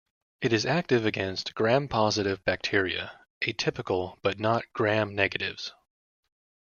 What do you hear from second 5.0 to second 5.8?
negatives.